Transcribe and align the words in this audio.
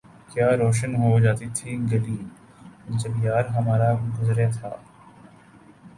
کیا 0.31 0.47
روشن 0.57 0.91
ہو 0.95 1.19
جاتی 1.19 1.47
تھی 1.55 1.71
گلی 1.91 2.17
جب 2.99 3.23
یار 3.25 3.45
ہمارا 3.55 3.89
گزرے 4.15 4.47
تھا 4.51 4.71